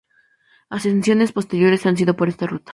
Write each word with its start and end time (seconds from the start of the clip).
Ascensiones 0.71 1.31
posteriores 1.31 1.85
han 1.85 1.95
sido 1.95 2.15
por 2.15 2.27
esta 2.27 2.47
ruta. 2.47 2.69